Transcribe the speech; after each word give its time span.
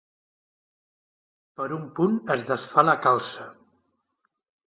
Per 1.59 1.67
un 1.75 1.83
punt 1.99 2.17
es 2.35 2.45
desfà 2.51 2.87
la 2.87 2.97
calça. 3.07 3.45